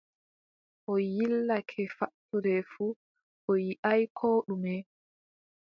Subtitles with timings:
[0.93, 2.91] O yiilake fattude fuu,
[3.49, 4.73] o yiʼaay koo ɗume!